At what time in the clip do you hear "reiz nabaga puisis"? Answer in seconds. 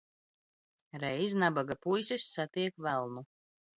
1.03-2.25